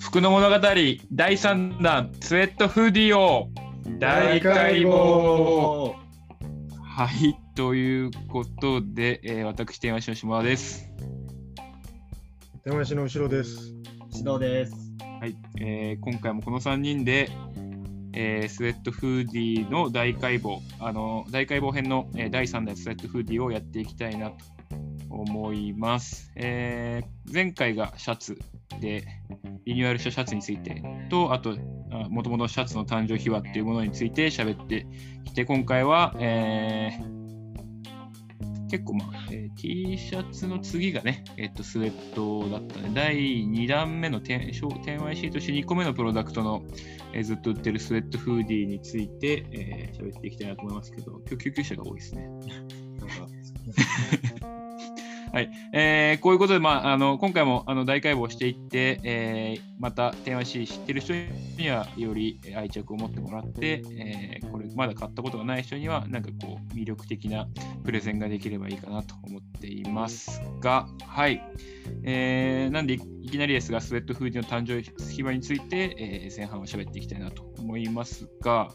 [0.00, 3.50] 服の物語第3弾スウェットフーディーを
[4.00, 5.94] 大解剖。
[6.82, 10.90] はいということで、えー、私天橋の島田です。
[12.64, 13.73] 天橋の後ろです
[14.14, 14.74] 指導です。
[15.20, 17.30] はい、えー、今回もこの3人で、
[18.12, 24.36] えー、スウェットフーディーの大解剖あの大解剖編の、えー、第3弾スウェットフーディーをやっていきたいなと
[25.10, 28.38] 思います、えー、前回がシャツ
[28.80, 29.04] で
[29.64, 31.56] リニューアルしたシャツについてと、あと、
[32.10, 34.86] もともとシャツの誕生秘話っていうものについて喋って
[35.24, 37.13] きて、今回は、えー、
[38.74, 42.90] 結構まあ、えー、T シャツの次がね、えっ、と、スウェットだったね。
[42.92, 43.14] 第
[43.46, 46.64] 2弾目の天 YC として2個目のプロダクトの、
[47.12, 52.28] えー、ずっと売ってるスウェットフーディーについて、えー、喋っていきたいなと思いますけど、今日救急車が多いですね。
[55.34, 61.12] はい、えー、こういうことで、まあ、あの今回もあの大解剖していって、えー、また天話し知ってる人
[61.58, 67.48] にはより愛着を持ってもらって、えー、これまだ買ったことがない人にはなんかこう魅力的な
[67.84, 71.42] プレゼンができればいいかなと思っていますが、はい、
[72.04, 78.70] えー、なんでいきなりですがスウェットフーディの誕生秘話について、えー、前半は喋っていきたいなと思いますが、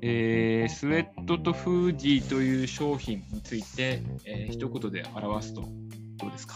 [0.00, 6.54] えー、スウェットとフーディーという商品について、えー、一言で表すとどうですか？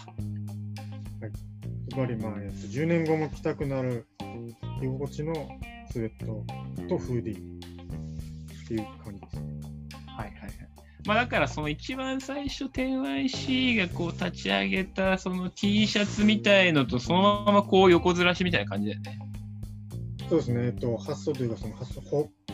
[1.20, 1.32] はい。
[1.90, 4.06] つまり、まあ、えっと、10年後も着たくなる
[4.80, 5.34] 着心地の
[5.90, 6.44] スウェット
[6.88, 9.42] とフーディーっていう感じですね。
[10.06, 10.52] はいはいはい。
[11.04, 19.18] まあ、だからその一番最初 10YC がこう立ち上げたその T シャツみたいのとそのままこう横ずらしみたいな感じだよね。
[20.28, 22.00] そうですね、えっと、発想というかその発想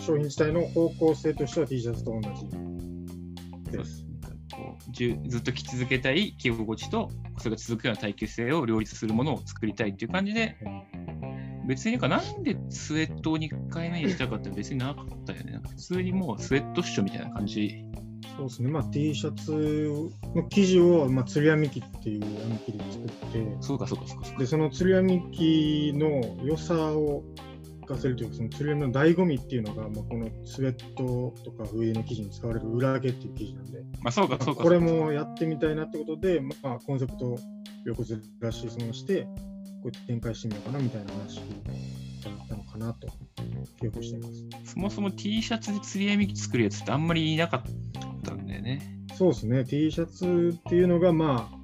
[0.08, 4.06] 商品自体の方向性としては T シャツと同じです。
[5.28, 10.56] ずっと着続けたい着心地とそれが続くような耐久性を両立するものを作りたいっていう感じで、
[11.66, 15.60] 別になんでスウェットを2回目にしたかって別になかったよね。
[15.68, 17.84] 普通にもうスウェットっしょみたいな感じ。
[18.38, 27.24] そうですね、まあ、T シャツの生地を、まあ、釣り編み機っていう編み機で作って、そうかそうかそうかでその釣り編み機の良さを
[27.88, 37.38] かせるというか、その釣りの醍醐味っていうのが、まあ、このスウェットとか上の生地に使われる裏揚げっていう生地なんで、まあ、そうかそうかこれもやってみたいなってことで、まあ、コンセプト
[37.84, 39.30] 横ずらしそのして、こ
[39.84, 43.08] うやって展開してみようかなみたいな話だったのかなと
[43.80, 44.28] 記憶していま
[44.64, 44.72] す。
[44.72, 47.62] そもそも T シャツで釣り編み作るやつってあんまりいなかっ
[48.22, 48.82] たんだよね。
[49.14, 51.58] そうですね、T シャツっていうのがまあ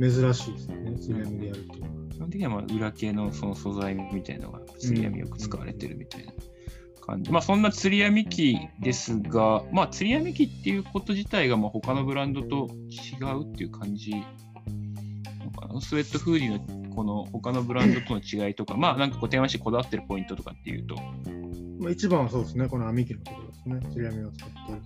[0.00, 2.05] 珍しいですね、釣り編みでやるっていうのは。
[2.16, 6.32] 基本的にはまあ裏系のその素材みたいなのが釣り網よく使われてるみたいな
[7.06, 7.30] 感じ。
[7.30, 14.14] まあそんな釣り網機ですが、まあ釣り網機っていうこと自体がまあ他のブランドと違うっていう感じ
[15.80, 20.96] スウェットフーディーのこの他のブランドとの違いとか、まあなんかこう電話してこだわってるポイントとかっていうと。
[21.78, 23.80] まあ一番はそうですね、この網機のところですね。
[23.92, 24.80] 釣り網を使っている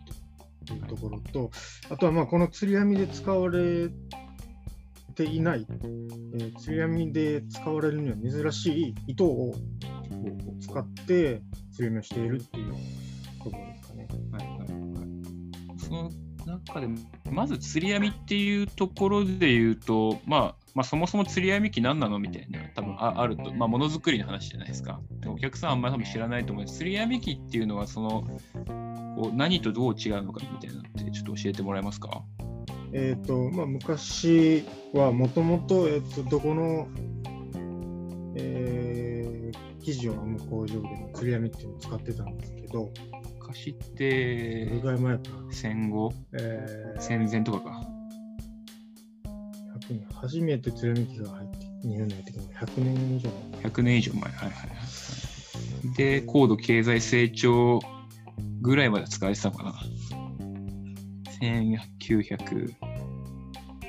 [0.67, 1.51] というところと、
[1.91, 3.89] あとはまあこの釣り網で使われ
[5.11, 9.55] ていない、えー、釣り網で使われるには珍しい糸を
[10.61, 11.41] 使って
[11.73, 12.73] 釣り網をしているっていう
[13.43, 14.09] ところですかね。
[14.33, 14.69] はいはいはい、
[15.79, 16.11] その
[16.47, 16.89] 中で
[17.31, 25.01] まず釣り網っていうところで言うと、まあ、まあ、そもそも釣り網機何なのみたいな多分ああると、まあ、ものづくりの話じゃないですか。
[25.27, 28.25] お客さんあんまり多分知らないと思う釣り網機っていうのはその
[29.17, 32.23] こう何とどう違うのかみたいなのってちょっと教えてもらえますか？
[32.93, 35.89] えーとまあ、昔はもともと
[36.29, 36.89] どこの、
[38.37, 42.93] えー、生地を編む工場でも釣り網っていうのを使ってたんですけど
[43.51, 45.23] 昔ってどれぐらい前か。
[45.51, 47.83] 戦後、えー、戦前とかか。
[49.89, 53.31] 100年初めて釣り網機が入って日本に入ってきたの100年以上
[53.61, 53.71] 前。
[53.71, 54.23] 100年以上前。
[54.23, 55.97] はいはいはい。
[55.97, 57.81] で高度経済成長
[58.61, 59.75] ぐらいまで使われてたのかな
[61.41, 62.75] 1900、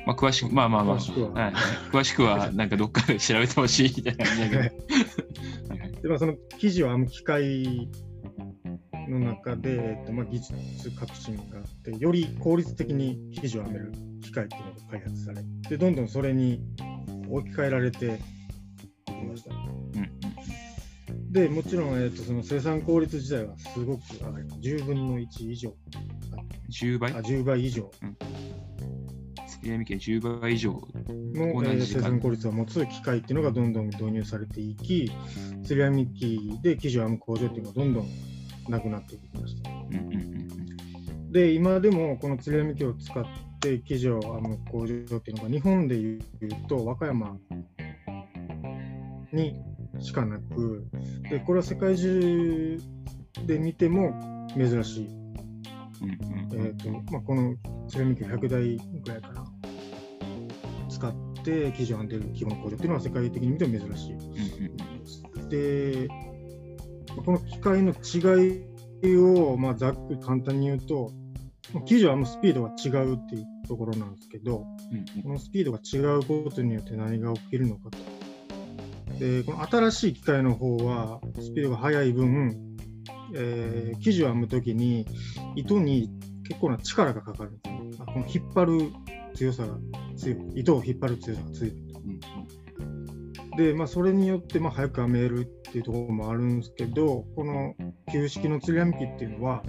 [0.06, 1.54] まあ、詳しく、まあまあまあ、詳しくは、はい、
[1.92, 6.02] 詳しくはなんかどっかで調べてほしいみたいな感じだけど。
[6.02, 7.90] でまあ、その記事を編む機械
[9.08, 10.54] の中で、えっとまあ、技術
[10.92, 16.62] 革新があって、より効率的に生地を編める機械っていうのが開発されて、どんどんそれに
[17.30, 19.54] 置き換えられていきました。
[19.54, 19.58] う
[21.14, 24.62] ん、でもちろん、えーと、その生産効率自体はすごく上がります。
[24.62, 25.76] 10分の1以上
[26.72, 28.18] 10倍あ ?10 倍以上、うん、
[29.48, 30.80] 釣り網機が10倍以上の、
[31.64, 35.12] えー、生産効率を持つ機械っていうのがどんどん導入されていき、
[35.64, 38.08] 釣り網機で生地を編む工場っていうのがどんどん
[38.70, 39.70] なくなっていきました。
[39.70, 40.18] うんうんう
[41.28, 43.24] ん、で、今でもこの釣り網機を使っ
[43.60, 46.22] て生地を編む工場っていうのが日本でいう
[46.68, 47.38] と和歌山
[49.34, 49.62] に
[50.00, 50.88] しかなく、
[51.30, 52.80] でこれは世界中
[53.46, 55.21] で見ても珍しい。
[56.04, 57.56] えーとまあ、この
[57.88, 59.46] セラミック100台ぐらいかな、
[60.90, 61.14] 使っ
[61.44, 65.50] て生地を編んでる基本工場っていうのは世界的に見ても珍しい。
[65.50, 66.08] で、
[67.26, 68.62] この機械の違
[69.08, 71.12] いを、まあ、ざっくり簡単に言うと、
[71.86, 74.66] 生地を編むスピードが違うっていうところなんですけど、
[75.24, 77.98] このスピードが違うことによって何が起きるのかと。
[79.20, 82.71] でこの新しい機械の方はスピードが速い分、
[83.34, 85.06] えー、生地を編むときに
[85.56, 86.10] 糸に
[86.48, 88.06] 結構な力がかかるんですね。
[88.06, 88.92] この引っ張る
[89.36, 89.78] 強さが
[90.18, 91.74] 強い、糸を引っ張る強さが強い。
[93.58, 97.76] で、まあ、それによってまあ早く編めるっていうところもあるんですけど、この
[98.12, 99.64] 旧式の釣り編み機っていうのは、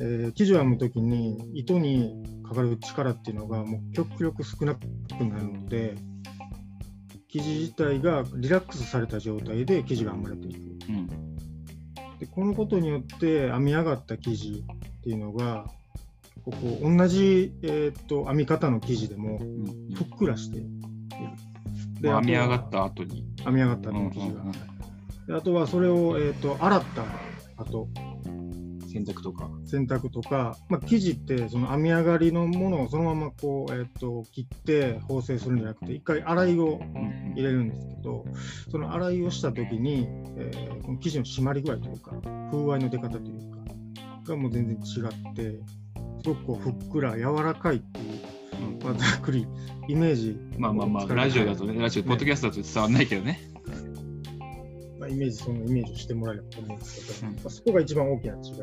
[0.00, 4.84] えー、生地を編むときに糸にかかる力っていうのがもう極力少なく
[5.24, 5.96] なるので、
[7.28, 10.58] 生地自体がリラックスされた状態で生地が編まれていく。
[10.88, 11.27] うん、
[12.18, 15.66] でこのことによって編み上がった生地っていうのが
[16.44, 19.38] ここ同じ、えーと、編み方の生地でも
[19.94, 20.66] ふっくらしている。
[22.00, 23.24] で編み上がった後に。
[23.44, 24.42] 編み上がった後の生地が。
[25.26, 27.04] であとはそれを、えーと、洗った
[27.62, 27.88] 後
[28.98, 29.50] 洗濯とか。
[29.64, 36.80] 洗濯とか、まあ、生地ってその編み上がりのものをそのままこう、えーと、切って縫製するんじゃなくて一回洗いを
[37.34, 38.24] 入れるんですけど、
[38.70, 40.06] その洗いをした時に、
[40.36, 42.12] えー、この生地の締まり具合というか
[42.50, 43.58] 風合いの出方というか
[44.32, 45.60] がもう全然違って
[46.22, 48.38] すごくこうふっくら柔らかいっていう。
[48.82, 49.46] まあ、ざっくり
[49.88, 53.40] イメージまあまあまあラジオだとねラジオ、ポッドキャストだと伝わらないけどね。
[53.44, 53.47] まあ、
[55.08, 58.60] イメージ、そのイメージをしてもらえればと思うんですけど、うん、まあ、そこが一番大きな違い。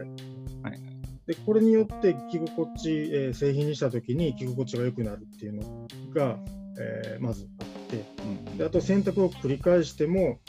[0.63, 0.79] はい、
[1.27, 6.39] でこれによって着心地、えー、製品にしたときに着心地が良くなるっていうのが、
[6.79, 10.39] えー、まずあって、うん、であと洗濯を繰り返しても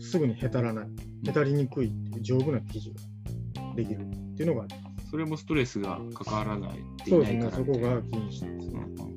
[0.00, 0.86] すぐにへたらない、
[1.28, 5.10] へたりにくいっていう丈夫な生地ができるっていうのがあります。
[5.10, 8.80] それもストレスがかからないそうですね、そこが気にしてですね。
[8.98, 9.15] うん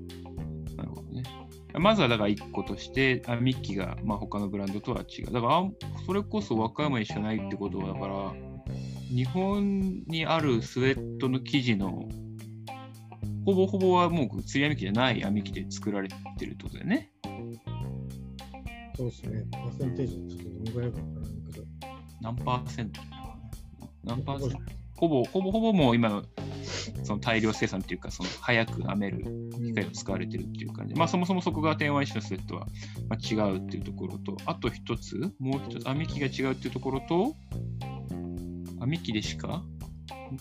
[1.77, 5.31] まずはだから1個として、あミッキーがまあ他のブランドとは違う。
[5.31, 5.63] だから
[6.05, 8.33] それこそ和歌山にしかないってことは、だから
[9.09, 12.07] 日本にあるスウェットの生地の
[13.45, 17.11] ほぼほぼはもう釣り編み機じゃない編み機で作られてるってことだよね。
[18.95, 19.45] そうですね。
[19.51, 21.65] パーセンテージちょっとどのぐらいかわからないけど。
[22.21, 23.01] 何パーセント
[24.03, 24.59] 何パーセント
[24.97, 26.21] ほぼほぼほぼもう今
[27.03, 29.25] その大量生産っていうか、その早く編める
[29.57, 30.93] 機械が使われてるっていう感じ。
[30.93, 32.67] で、まあ、そもそもそこが天和石のスウェットは
[33.07, 37.35] ま違うっていうところと、あと一つ、もう一つ、編み機が違うっていうところと、
[38.79, 39.63] 編み機でしか、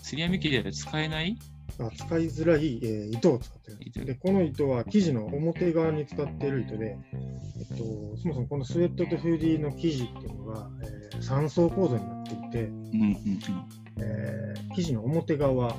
[0.01, 1.37] 釣り編み機では使えない
[1.95, 4.05] 使いづらい、えー、糸を使ってる。
[4.05, 13.19] でこの糸は生地の表側に使っている糸で、えっと、そもそもこのスウェットとフーディーの生地っていうのが、えー、3層構造になっていて、うんうんうん。
[14.01, 15.73] えー、生地の表側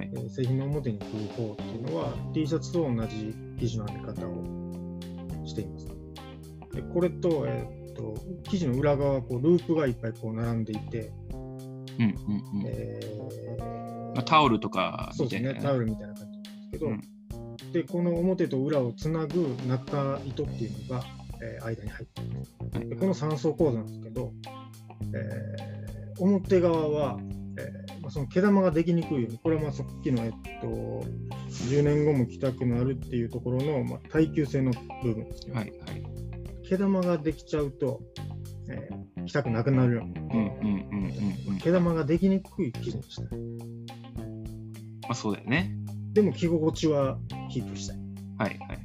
[0.00, 0.10] はい。
[0.14, 5.86] えー、製品の表に来る方っていうのは T シャツと同じ生地の編み方をしています。
[6.74, 8.14] でこれと,、えー、っと
[8.50, 11.12] 生地の裏側こうループがいっぱいこう並んでいて、
[14.24, 21.04] タオルとかそうですね、タオルみたいな感じなんですけど、うん、でこの表と裏をつなぐ中糸っていうのが、
[21.42, 22.88] えー、間に入っています。
[22.88, 24.32] でこの3層構造なんですけど、
[25.14, 27.18] えー、表側は
[28.10, 30.66] その毛玉ができにくいように、これはまあさっきの、えっと、
[31.48, 35.54] 10年後も着たくなるっていうところの、まあ、耐久性の部分ですね。
[35.54, 38.00] はいはい、毛玉ができちゃうと、
[38.68, 43.38] えー、着たくなくなるように、毛玉ができにくい生地にしたい。
[45.02, 45.74] まあそうだよね。
[46.12, 47.18] でも着心地は
[47.50, 47.96] キープしたい。
[48.38, 48.80] はいはいはい。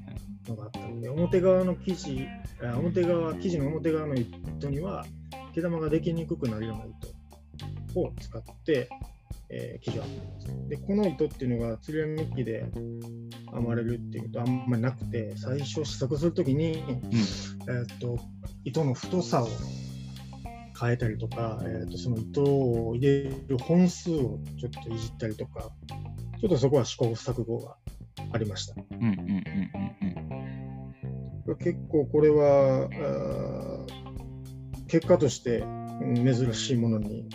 [0.48, 2.28] のがあったので、表側の生地、
[2.62, 5.06] 表側、生地の表側の糸には
[5.54, 7.15] 毛玉ができにくくなるような糸
[8.02, 8.90] を使って、
[9.50, 10.70] えー、生地を編んでます。
[10.70, 18.18] で、この糸っていうのが釣り編み機で編まれるっていうことはあんまりなくて、最初試作するときに、うん、えー、っと、
[18.64, 19.48] 糸の太さを
[20.80, 25.72] 変えたりとか、えー、とその糸を入れる本数をちょっといじったりとか、
[26.40, 27.76] ちょっとそこは試行錯誤が
[28.32, 28.76] ありました。
[31.60, 32.90] 結構これは
[34.88, 35.64] 結果として
[36.16, 37.30] 珍しいものに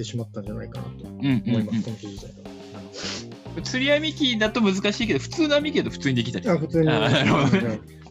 [0.00, 3.62] てしまったんじゃないかなと思います、この記事自体は。
[3.62, 6.56] 釣り網機だと難しいけど、普通の網機だと普通にできたりする。
[6.56, 6.88] あ普通に。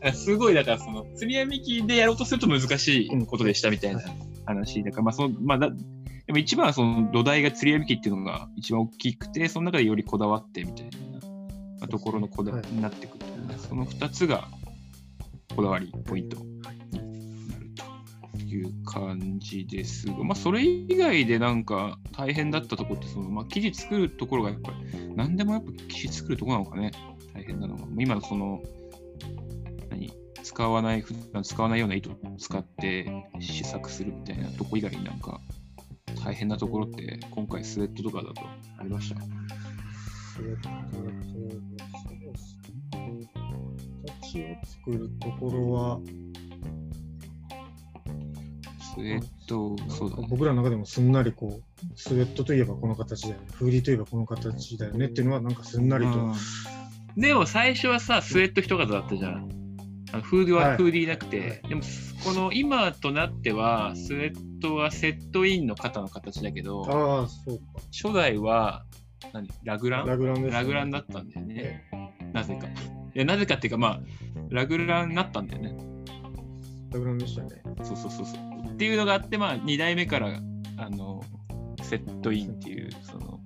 [0.01, 4.01] あ すごい、だからその、釣り網機でやろうとすると難しいことでしたみたいな
[4.46, 4.84] 話。
[4.84, 5.72] だから、まあ、その、まあだ、
[6.27, 10.91] でも一番はその土台が釣り網機っていうのが一番大きくて、その中でよりこだわってみたいな、
[11.79, 14.48] まあ、ところのこだわりになってくる、ねその2つが
[15.55, 16.38] こだわりポイント
[18.50, 24.77] いう感じですが、まあ、それ以外でなんか大変だったところってその、まあ、記事作るところがやっぱり
[25.15, 26.91] 何でもやっぱ記事作るところなのかね。
[27.34, 28.62] 大変なのは今のその
[29.89, 30.12] 何？
[30.41, 35.39] 使わない普段使わないような糸を使って試作するみたいなとこ以外になんか
[36.24, 38.41] 大変なところって今回スウェットとかだと
[38.77, 39.22] ありました。
[39.22, 41.60] スウェット、そうですね。
[44.32, 46.00] 形を作るところは、
[49.00, 50.27] スウェット、そうだね。
[50.29, 56.34] 僕らの中でもすんなりこう、スウェットといえばこの形だよね、フーディーといえばこの形だよねっていうのは、なんかすんなりと、うん
[57.18, 59.50] でも最初はさ、スウェット一方だったじゃん。
[60.12, 61.82] あのフーディははいフーディーなくて、はいでも
[62.24, 67.60] この今となっては、スウェットはセットインの肩の形だけど、ああ、そう
[67.91, 68.86] 初代は
[69.34, 70.08] 何ラグラか、ン？
[70.08, 70.51] ラグランね。
[70.51, 71.84] ラグランだったんだよね。
[72.32, 72.68] なぜか。
[72.68, 72.72] い
[73.15, 74.00] や、なぜかっていうか、まあ、
[74.50, 75.75] ラグランになったんだよね。
[76.91, 77.50] ラグランでしたね。
[77.84, 78.49] そうそうそうそう。
[78.79, 80.39] っていうのがあって、まあ、2代目から
[80.77, 81.21] あの
[81.81, 83.41] セットインっていうその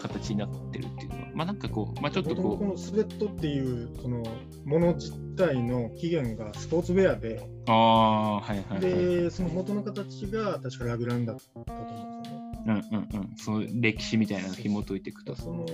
[0.00, 4.22] 形になってるっていうのは、まあなんかこう、まあちょっと元々ここのスウェットっていうその
[4.64, 8.80] もの自体の起源がスポーツウェアで、あ、はいはいはい。
[8.80, 13.10] で、その元の形が確かラグランだったと思うんですよね。
[13.12, 13.36] うんうんうん。
[13.36, 15.36] その歴史みたいなのを紐解いていくと。
[15.36, 15.66] その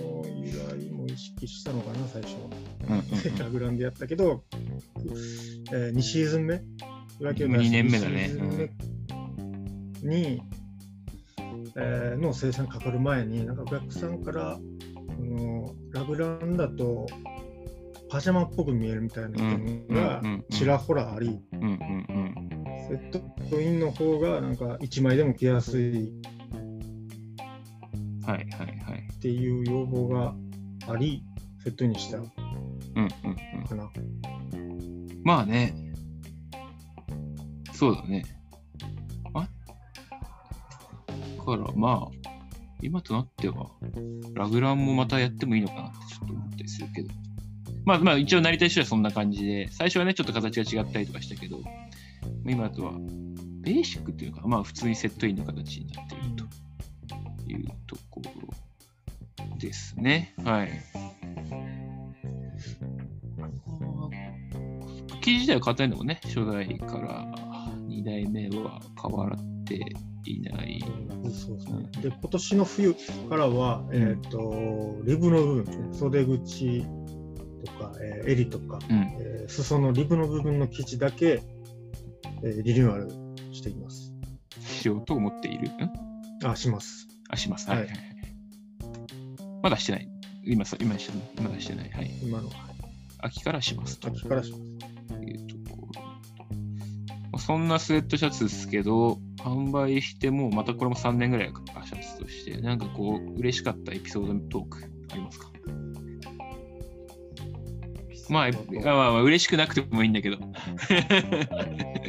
[0.43, 2.39] 由来も意識したのかな、最初は。
[2.89, 4.43] うんうんうん ラグランでやったけど、
[5.71, 6.61] えー、2シーズン目、
[7.19, 8.69] 野球二年目だね2
[10.07, 10.41] に、
[11.75, 14.59] えーの生産かかる前に、なんかお客さんから、あ
[15.19, 17.07] のラグランだと
[18.09, 22.63] パジャマっぽく見えるみたいな意見がうんうんうんちらほらあり、うんうんうん。
[22.87, 26.13] セットインの方がなんか1枚でも着やすい
[28.25, 29.07] はいはいはい。
[29.11, 30.35] っていう要望が
[30.87, 31.23] あり、
[31.63, 32.29] セットインにしたうんうん
[33.59, 33.65] うん。
[33.65, 33.91] かな。
[35.23, 35.86] まあね。
[37.77, 38.25] そうだね。
[39.35, 39.47] あ？
[41.43, 42.29] からまあ、
[42.81, 43.69] 今となっては、
[44.33, 47.09] ラグランもまたやってもいいのかなってちょっと思ったりするけど。
[47.85, 51.61] まあまあ一応成り立ちとしてはそんな感じで、最初はね、ちょっと形が違ったりとかしたけど、
[52.47, 52.93] 今とは
[53.61, 56.43] ベーシックっていうか、まあ普通にセットインの形になっていると
[57.51, 58.31] いうところ
[59.59, 60.33] ですね。
[60.43, 60.71] はい。
[65.21, 67.25] 記事自体は硬いのもね、初代から
[68.07, 69.75] 代目は変わって
[70.25, 70.81] いない。
[71.31, 71.89] そうですね。
[72.01, 72.93] で、今年の冬
[73.29, 76.85] からは、えっ、と、リブの部分袖口
[77.65, 78.97] とか、えー襟とか、うん。
[79.19, 81.41] えー裾のリブの部分の生地だけ、
[82.43, 83.09] えーリニューアル
[83.53, 84.13] しています。
[84.61, 85.69] しようと思っている？
[85.69, 85.91] ん？
[86.47, 87.07] あ、します。
[87.29, 87.69] あ、します。
[87.69, 87.89] はいはい。
[89.61, 90.09] まだしてない。
[90.45, 91.49] 今さ、今してない。
[91.49, 91.89] まだしてない。
[91.89, 92.11] はい。
[92.23, 92.57] 今の、はい
[93.19, 94.63] 秋からしますと秋からします。
[97.37, 104.77] そんなスウェットシャツですけど、販売してもうまたこれも3年ぐらいか、シャツとして、なんかこう、嬉しかったエピソードトーク
[105.11, 105.47] ありますか？
[108.29, 110.37] まあ、まあまあまあ、嬉しくなくてもいいんだけど。
[110.43, 110.87] なんです
[111.47, 112.03] かね。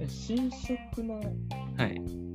[0.00, 1.20] え新色の
[1.76, 2.29] はい。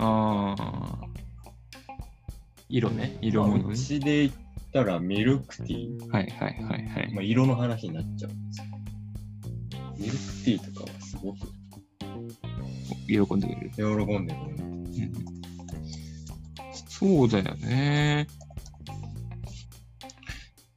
[0.00, 0.98] ああ。
[2.68, 3.18] 色ね。
[3.20, 3.74] 色まあ物ね。
[3.74, 4.32] うちで言っ
[4.72, 7.14] たらミルクティー、はいはいはいはい。
[7.14, 8.66] まあ、色の話になっちゃうんですよ。
[9.98, 11.38] ミルクティーとかはすごく
[13.06, 13.70] 喜んでくれる。
[13.76, 14.64] 喜んでくれる。
[14.64, 14.80] うん
[17.00, 18.26] そうだよね。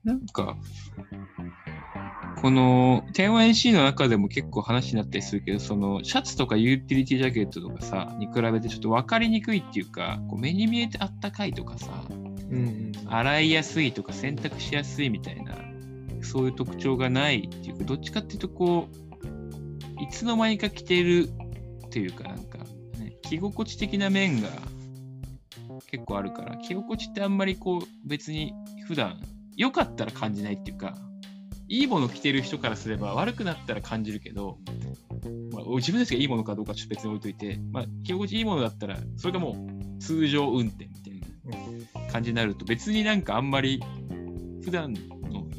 [0.06, 0.56] なんか、
[2.44, 12.92] この 10YC の中でも結構話になったりするけど、そのシャツとかユーティリティジャケットとかさ、に比べてちょっと分かりにくいっていうか、こう目に見えてあったかいとかさ、うんうん。
[13.08, 15.56] 洗いやすいとか洗濯しやすいみたいな、
[16.22, 21.30] そういう特徴がないっていうか、どっちかっていうとこう、いつの間にか着てる
[21.86, 22.58] っていうか、なんか、
[23.00, 24.50] ね、着心地的な面が
[25.90, 28.54] 結構あるから、着心地ってあんまりこう、別に
[28.86, 29.22] 普段
[29.56, 30.98] 良かったら感じないっていうか、
[31.74, 34.60] いいもの着てる人からすれば悪くなったら感じるけど、
[35.51, 39.53] まあ、自分たちがいいものかどうかちょっと別に置いといて、まあ、着心地いいものだったら、それがも
[39.98, 43.82] う通常運転みたいなうん感じになると別になんかあんまり
[44.63, 45.00] 普段の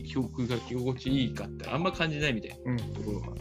[0.05, 3.33] 記憶が着心地いいかってあんま感じないみたいうんなところが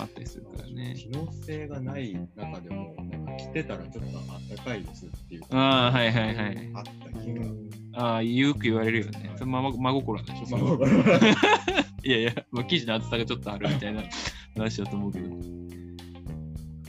[0.00, 0.94] あったりするからね。
[0.98, 5.42] 機能性がない中でも、なんか着てたらちょっとあったかいですっていう。
[5.50, 6.70] ああ、はいはいはい。
[6.74, 7.46] あった気が。
[7.46, 9.28] うんああ、よく言われるよね。
[9.28, 14.02] はいそれ真真心なんでしょ、それはまいやいや、まあ、生地の厚さがちょっとあるみたいな
[14.56, 15.28] 話だと思うけど。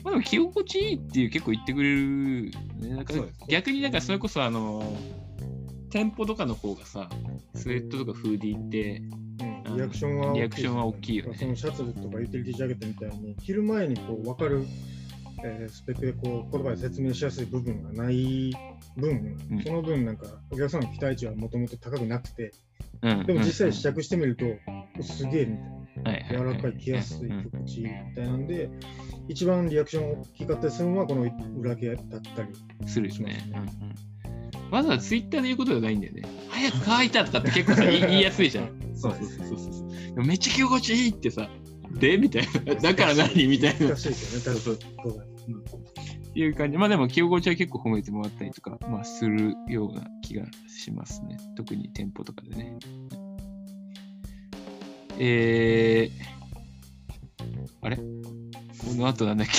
[0.03, 2.89] まあでも着心地いいっていう結構言ってくれる、ね。
[2.89, 3.13] なんか
[3.47, 4.97] 逆になんかそれこそあの、
[5.91, 7.09] 店舗とかの方がさ、
[7.53, 9.01] スウェットとかフーディーって、
[9.67, 9.77] うん。
[9.77, 11.37] リアクションは大きいリアクションは大きいよね。
[11.37, 14.65] そのシャツとかユーティリティジャケットみたいに、着る前にこう分かる、
[15.43, 18.53] えースペックでこう言葉で説明しやすい部分がない
[18.95, 19.63] 分、うん。
[19.63, 22.53] その分なんかお客さんの期待値はもともと高くなくて、
[23.03, 24.45] うん、でも実際試し着してみると、
[24.99, 25.81] おすげえみたいな。
[26.03, 28.69] はい柔らかい、着やすい、うん心地いいみたいなんで、
[29.27, 31.29] 一番リアクション大きかったりするのは、この
[31.59, 32.87] 裏毛だったり。
[32.87, 33.39] するよね。
[33.39, 33.95] しうんますね
[34.67, 36.23] うん、わざわざツイッターで言うことじゃないんだよね。
[36.49, 38.69] 早く乾いたとかって結構さ言いやすいじゃん。
[38.95, 41.49] そうそうそうそうめっちゃ着心地いいってさ、
[41.99, 42.75] でみたいな。
[42.75, 43.87] だから何みたいな。
[43.87, 46.10] 難しいですよね、そう確かに。
[46.35, 46.77] いう感じ。
[46.77, 51.37] まあでも着心地は結構褒めてもらったりとか、まあするような気がしますね。
[51.55, 52.77] 特に店舗とかでね。
[55.19, 57.97] えー、あれ？
[57.97, 58.03] こ
[58.95, 59.53] の後なんだっけ？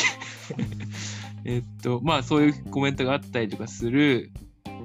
[1.44, 4.30] えっと、まあそういうコメントがあったりとかする。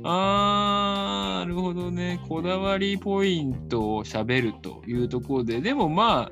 [0.03, 2.19] あー、なるほどね。
[2.27, 6.29] こだわりポイントを喋るというところで、でもま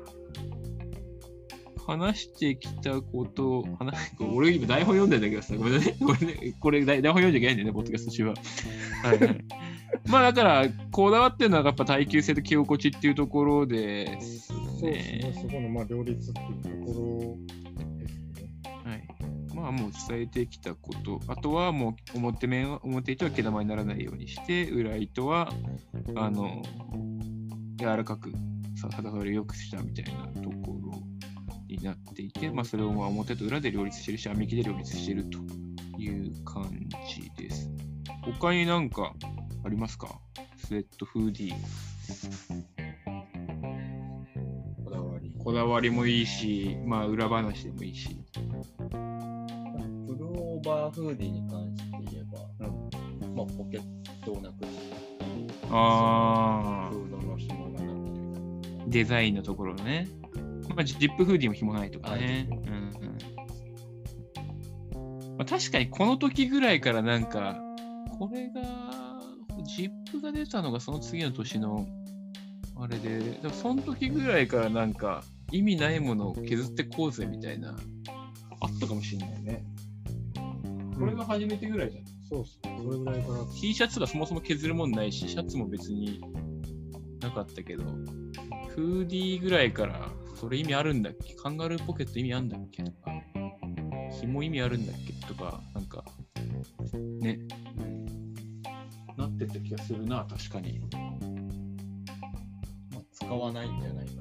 [1.86, 5.96] 話してきたこと、話俺今台本読んでんだけどさ、ごめんね。
[6.04, 8.34] これね、これ台台本読んじゃいけないんだよね、ポッドキャスト中は。
[9.04, 9.44] はいはい。
[10.06, 15.32] まあだから、こだわってるのはやっぱ耐久性と着心地っていうところですそうですね、ね。
[15.34, 18.50] そこのまあ両立っていうところですね。
[18.84, 19.54] はい。
[19.54, 25.52] まあもう伝えてきたこと、あとはもう表面は、表糸は毛玉にならないようにして、裏糸は、
[26.16, 26.62] あの、
[27.78, 28.32] 柔らかく、
[28.74, 31.15] さ肌触りを良くしたみたいなところ
[31.68, 35.38] になっていて、まあそれをまあ表と裏で両立してるし、編み木で両立してると
[35.98, 36.70] いう感
[37.08, 37.70] じです。
[38.22, 39.14] 他になんか
[39.64, 40.20] ありますか？
[40.56, 41.54] スウェットフーディー。
[44.84, 45.32] こだわり。
[45.38, 48.08] こだわりもいいし、まあ裏話でもいいし。
[50.06, 52.38] プルオーバーフーディーに関して言えば、
[53.34, 53.82] まあ、ポケッ
[54.24, 54.76] トをなくして、
[55.70, 60.08] あフードの紐がなくて、デザインのところね。
[60.76, 62.46] まあ、ジップフーディーも紐ないとかね。
[62.50, 63.16] はいうんうん
[65.38, 67.58] まあ、確かにこの時ぐらいからなんか、
[68.18, 69.20] これが、
[69.64, 71.86] ジップが出たのがその次の年の
[72.78, 77.76] あれで、でもその時ぐらいからなんか、意味ないものを削ってこうぜみたいな、
[78.60, 79.64] あったかもしれないね。
[80.98, 82.04] これが初めてぐらいじゃん。
[82.28, 83.38] そうですね、それぐらいから。
[83.60, 86.20] T シャツがそもそも削るもんないし、シャツも別に
[87.20, 87.84] なかったけど、
[88.74, 91.34] フーディーぐらいから、それ意味あるんだっけ？
[91.34, 92.82] カンガルーポケット意味あるんだっけ？
[92.82, 93.10] とか、
[94.20, 95.12] 紐意味あるんだっけ？
[95.26, 96.04] とか、なんか、
[97.20, 97.38] ね、
[99.16, 100.80] なってた気がするな、確かに。
[102.92, 104.12] まあ、使わないんじゃないか。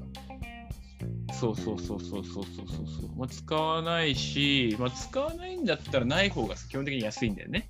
[1.34, 3.16] そうそうそうそうそうそうそうそう。
[3.18, 7.70] まあ、使わないし、まあ、使わないんだったらない方が基本的に安いんだよね。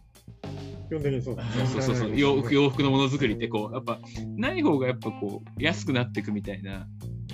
[0.88, 1.66] 基本的にそうですね。
[1.66, 4.00] そうそうそう洋服洋服のものづくりってこうやっぱ
[4.38, 6.88] ない方がやっぱこう安くなっていくみたいな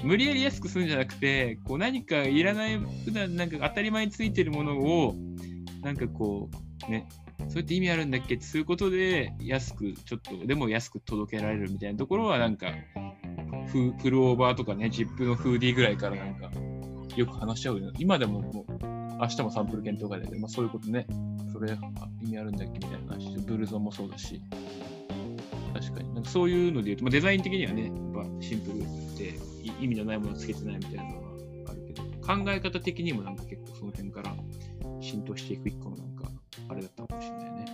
[0.04, 5.16] 無理やり安くするんじゃなくてこう何かいらない普段なんか当たり前についてるものを
[5.84, 6.50] なんかこ
[6.88, 7.08] うね
[7.50, 12.68] それって意味あるんだっけってすることで安くちょっとでも安く届けられるみたいなところはなんか
[13.68, 16.52] フフルオーバーとかねジップのフーディーぐらいからなんか
[17.16, 21.06] よく話し合うよ今でももう明日もサンプル検討会だけど、まあ、そういうことね。
[21.54, 21.78] それ
[22.24, 23.38] 意味あるんだっけみたいな話。
[23.38, 24.42] ブルゾンもそうだし。
[25.76, 26.14] 確かに。
[26.16, 28.80] なんかそういうので言うと、まあ、デザイン的にはねやっぱシンプル
[29.18, 29.51] で。
[29.80, 31.32] 意味のないものをつけてないみたいなのは
[31.69, 34.36] あるけど考え方的にもなんか結構その辺から
[35.00, 36.32] 浸透していく一個のなんか
[36.69, 37.65] あれだったかもしれないね。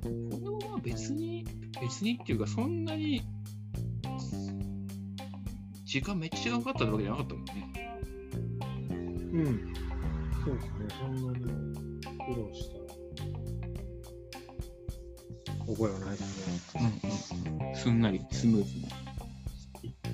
[0.00, 1.44] これもまあ別に、
[1.80, 3.22] 別にっていうか、そんなに
[5.84, 7.52] 時間めっちゃかかったわけじゃなかったもんね。
[9.32, 9.74] うん。
[10.44, 11.44] そうですね、そんなに
[12.34, 12.79] 苦労した
[15.74, 17.00] 覚えはないですね。
[17.64, 17.76] うん。
[17.76, 18.00] すん。
[18.00, 18.88] なり、スムーズに。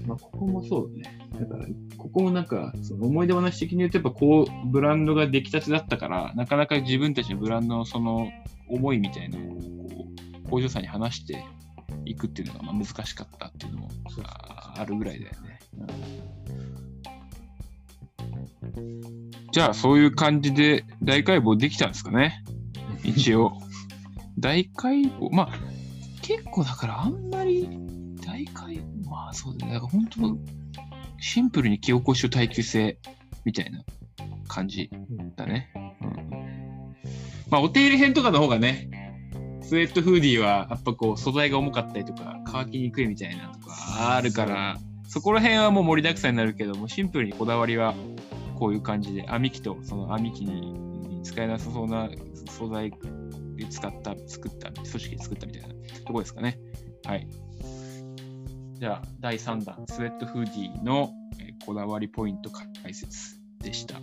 [0.06, 1.18] まあ、ここもそうだね。
[1.40, 1.66] だから、
[1.98, 2.44] ここもなん。
[2.46, 8.30] か、その思い出話的に言うと、やっぱこう、ブランドが出来たてだったから、なかなか自分たちのブランドのその
[8.68, 10.06] 思いみたいなのを、こ
[10.46, 10.86] う、工場さん。
[10.86, 11.44] に話して
[12.04, 13.90] いくっていうのがまあ難しかったっていうのも
[14.22, 15.58] ああるぐらいだよね。
[19.52, 21.88] じゃあ、そういう感じで大解剖できたん。
[21.88, 22.44] ですかね。
[23.04, 23.52] 一応。
[24.46, 25.58] 大解剖、まあ、
[26.22, 27.68] 結構だからあんまり
[28.24, 29.72] 大解剖、まあそうだね。
[29.72, 30.38] だから本当、
[31.18, 32.96] シンプルに気起こしと耐久性
[33.44, 33.82] みたいな
[34.46, 34.88] 感じ
[35.34, 35.72] だね。
[35.74, 36.12] うん、
[37.50, 38.88] まあ、お手入れ編とかの方がね、
[39.62, 44.76] スウェットフーディーはやっぱこう素材が重かったりとか乾きにくいみたいなとかあるから
[45.08, 47.96] そこら辺はもう盛りだくさんになるけどもシンプルにこだわりは
[48.60, 52.08] こういう感じで編み機とその編み機に使えなさそうな
[52.48, 52.92] 素材
[53.56, 55.74] で使った作った組織で作ったみたいなと
[56.06, 56.58] ころですかね
[57.04, 57.28] はい
[58.78, 63.96] じゃあ第3弾スウェットフーディーのえこだわりポイント解説でした。